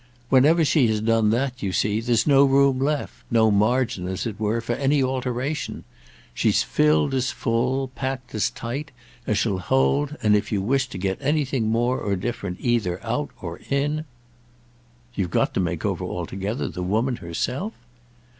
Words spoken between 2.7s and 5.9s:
left; no margin, as it were, for any alteration.